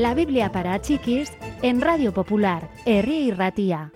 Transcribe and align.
La 0.00 0.14
Biblia 0.14 0.50
para 0.50 0.80
chiquis 0.80 1.30
en 1.60 1.82
Radio 1.82 2.14
Popular, 2.14 2.70
Herri 2.86 3.16
y 3.16 3.30
Ratía. 3.32 3.92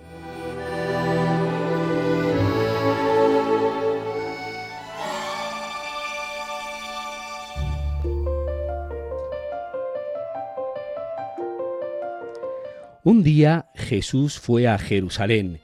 Un 13.03 13.23
día 13.23 13.71
Jesús 13.75 14.39
fue 14.39 14.69
a 14.69 14.77
Jerusalén. 14.77 15.63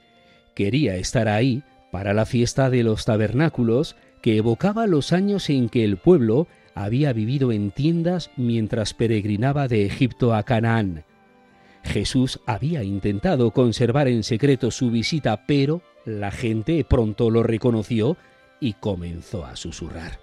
Quería 0.55 0.95
estar 0.95 1.27
ahí 1.27 1.61
para 1.91 2.15
la 2.15 2.25
fiesta 2.25 2.71
de 2.71 2.81
los 2.81 3.05
tabernáculos 3.05 3.95
que 4.23 4.37
evocaba 4.37 4.87
los 4.87 5.13
años 5.13 5.51
en 5.51 5.69
que 5.69 5.83
el 5.83 5.97
pueblo 5.97 6.47
había 6.75 7.13
vivido 7.13 7.51
en 7.51 7.71
tiendas 7.71 8.31
mientras 8.37 8.93
peregrinaba 8.93 9.67
de 9.67 9.85
Egipto 9.85 10.33
a 10.33 10.43
Canaán. 10.43 11.03
Jesús 11.83 12.39
había 12.45 12.83
intentado 12.83 13.51
conservar 13.51 14.07
en 14.07 14.23
secreto 14.23 14.71
su 14.71 14.91
visita, 14.91 15.45
pero 15.47 15.81
la 16.05 16.31
gente 16.31 16.83
pronto 16.83 17.29
lo 17.29 17.43
reconoció 17.43 18.17
y 18.59 18.73
comenzó 18.73 19.45
a 19.45 19.55
susurrar. 19.55 20.19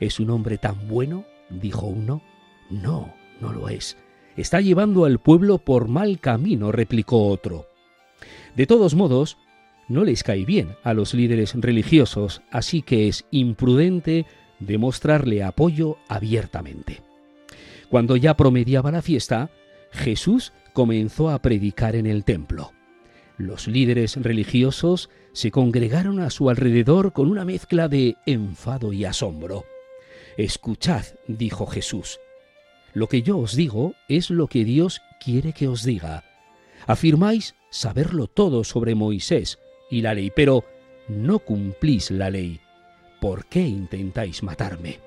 ¿Es 0.00 0.20
un 0.20 0.30
hombre 0.30 0.58
tan 0.58 0.88
bueno? 0.88 1.24
dijo 1.50 1.86
uno. 1.86 2.22
No, 2.70 3.14
no 3.40 3.52
lo 3.52 3.68
es. 3.68 3.96
Está 4.36 4.60
llevando 4.60 5.04
al 5.04 5.18
pueblo 5.18 5.58
por 5.58 5.88
mal 5.88 6.20
camino, 6.20 6.72
replicó 6.72 7.28
otro. 7.28 7.66
De 8.56 8.66
todos 8.66 8.94
modos, 8.94 9.38
no 9.88 10.04
les 10.04 10.22
cae 10.22 10.44
bien 10.44 10.76
a 10.82 10.94
los 10.94 11.14
líderes 11.14 11.54
religiosos, 11.54 12.42
así 12.50 12.82
que 12.82 13.08
es 13.08 13.24
imprudente 13.30 14.26
demostrarle 14.58 15.42
apoyo 15.42 15.98
abiertamente. 16.08 17.02
Cuando 17.88 18.16
ya 18.16 18.36
promediaba 18.36 18.90
la 18.90 19.02
fiesta, 19.02 19.50
Jesús 19.90 20.52
comenzó 20.72 21.30
a 21.30 21.40
predicar 21.40 21.96
en 21.96 22.06
el 22.06 22.24
templo. 22.24 22.72
Los 23.38 23.68
líderes 23.68 24.16
religiosos 24.16 25.10
se 25.32 25.50
congregaron 25.50 26.20
a 26.20 26.30
su 26.30 26.50
alrededor 26.50 27.12
con 27.12 27.30
una 27.30 27.44
mezcla 27.44 27.88
de 27.88 28.16
enfado 28.26 28.92
y 28.92 29.04
asombro. 29.04 29.64
Escuchad, 30.36 31.04
dijo 31.26 31.66
Jesús, 31.66 32.20
lo 32.94 33.08
que 33.08 33.22
yo 33.22 33.38
os 33.38 33.54
digo 33.54 33.94
es 34.08 34.30
lo 34.30 34.48
que 34.48 34.64
Dios 34.64 35.00
quiere 35.24 35.52
que 35.52 35.68
os 35.68 35.84
diga. 35.84 36.24
Afirmáis 36.86 37.54
saberlo 37.70 38.26
todo 38.26 38.64
sobre 38.64 38.94
Moisés 38.94 39.58
y 39.90 40.00
la 40.00 40.14
ley, 40.14 40.32
pero 40.34 40.64
no 41.08 41.38
cumplís 41.38 42.10
la 42.10 42.30
ley. 42.30 42.60
¿Por 43.20 43.46
qué 43.46 43.60
intentáis 43.60 44.42
matarme? 44.42 45.00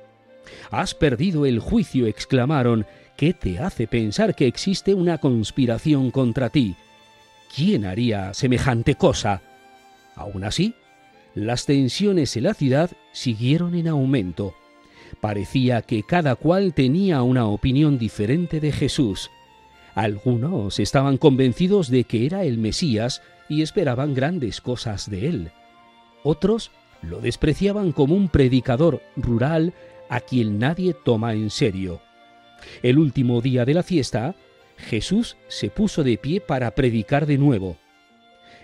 Has 0.70 0.94
perdido 0.94 1.46
el 1.46 1.60
juicio, 1.60 2.08
exclamaron. 2.08 2.86
¿Qué 3.16 3.34
te 3.34 3.60
hace 3.60 3.88
pensar 3.88 4.36
que 4.36 4.48
existe 4.48 4.94
una 4.94 5.20
conspiración 5.20 6.12
contra 6.12 6.50
ti? 6.50 6.76
¿Quién 7.54 7.86
haría 7.86 8.34
semejante 8.34 8.96
cosa? 8.96 9.42
Aún 10.16 10.44
así, 10.44 10.74
las 11.36 11.66
tensiones 11.66 12.36
en 12.36 12.44
la 12.44 12.54
ciudad 12.54 12.92
siguieron 13.12 13.76
en 13.76 13.88
aumento. 13.88 14.56
Parecía 15.20 15.82
que 15.82 16.04
cada 16.04 16.36
cual 16.36 16.74
tenía 16.74 17.22
una 17.22 17.46
opinión 17.48 17.98
diferente 17.98 18.60
de 18.60 18.72
Jesús. 18.72 19.30
Algunos 19.94 20.80
estaban 20.80 21.18
convencidos 21.18 21.90
de 21.90 22.06
que 22.06 22.26
era 22.26 22.44
el 22.44 22.58
Mesías 22.58 23.22
y 23.50 23.62
esperaban 23.62 24.14
grandes 24.14 24.62
cosas 24.62 25.10
de 25.10 25.28
él. 25.28 25.52
Otros 26.24 26.72
lo 27.02 27.20
despreciaban 27.20 27.92
como 27.92 28.16
un 28.16 28.30
predicador 28.30 29.02
rural 29.16 29.74
a 30.10 30.20
quien 30.20 30.60
nadie 30.60 30.94
toma 30.94 31.34
en 31.34 31.50
serio. 31.50 32.02
El 32.84 32.98
último 32.98 33.42
día 33.42 33.66
de 33.66 33.74
la 33.74 33.84
fiesta, 33.84 34.36
Jesús 34.78 35.38
se 35.48 35.70
puso 35.70 36.04
de 36.04 36.18
pie 36.18 36.42
para 36.42 36.72
predicar 36.72 37.26
de 37.26 37.38
nuevo. 37.38 37.78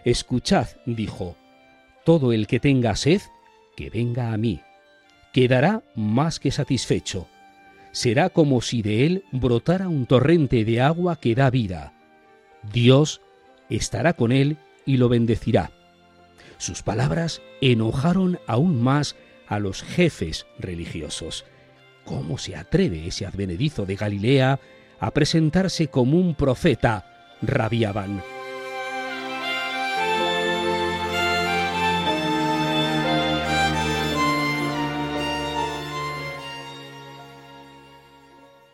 Escuchad, 0.05 0.67
dijo, 0.85 1.35
todo 2.05 2.31
el 2.31 2.47
que 2.47 2.59
tenga 2.59 2.95
sed, 2.95 3.21
que 3.75 3.89
venga 3.89 4.31
a 4.33 4.37
mí 4.37 4.61
quedará 5.37 5.83
más 5.93 6.39
que 6.39 6.49
satisfecho. 6.49 7.27
Será 7.91 8.29
como 8.31 8.61
si 8.61 8.81
de 8.81 9.05
él 9.05 9.23
brotara 9.31 9.87
un 9.87 10.07
torrente 10.07 10.65
de 10.65 10.81
agua 10.81 11.19
que 11.19 11.35
da 11.35 11.51
vida. 11.51 11.93
Dios 12.73 13.21
estará 13.69 14.13
con 14.13 14.31
él 14.31 14.57
y 14.83 14.97
lo 14.97 15.09
bendecirá. 15.09 15.69
Sus 16.57 16.81
palabras 16.81 17.41
enojaron 17.61 18.39
aún 18.47 18.81
más 18.81 19.15
a 19.47 19.59
los 19.59 19.83
jefes 19.83 20.45
religiosos. 20.59 21.45
¿Cómo 22.03 22.37
se 22.37 22.55
atreve 22.55 23.07
ese 23.07 23.25
advenedizo 23.25 23.85
de 23.85 23.95
Galilea 23.95 24.59
a 24.99 25.11
presentarse 25.11 25.87
como 25.87 26.17
un 26.17 26.35
profeta? 26.35 27.13
rabiaban. 27.41 28.21